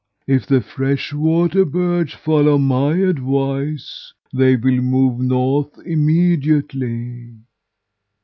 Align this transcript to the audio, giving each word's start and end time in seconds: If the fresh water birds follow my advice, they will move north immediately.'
If 0.25 0.47
the 0.47 0.61
fresh 0.61 1.13
water 1.13 1.63
birds 1.63 2.13
follow 2.15 2.57
my 2.57 2.95
advice, 2.97 4.11
they 4.33 4.55
will 4.55 4.81
move 4.81 5.19
north 5.19 5.77
immediately.' 5.85 7.35